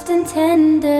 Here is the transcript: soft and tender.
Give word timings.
soft 0.00 0.10
and 0.10 0.26
tender. 0.26 0.99